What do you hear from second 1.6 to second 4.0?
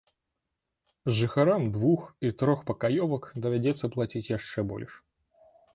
двух- і трохпакаёвак давядзецца